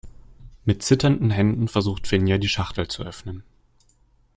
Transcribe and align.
Mit 0.65 0.81
zitternden 0.81 1.29
Händen 1.29 1.67
versucht 1.67 2.07
Finja, 2.07 2.39
die 2.39 2.49
Schachtel 2.49 2.87
zu 2.87 3.03
öffnen. 3.03 3.43